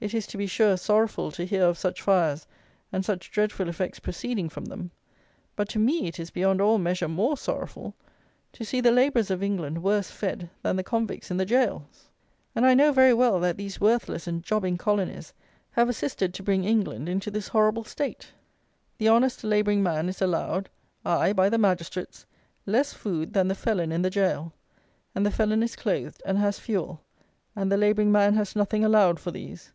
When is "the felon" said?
23.48-23.90, 25.24-25.62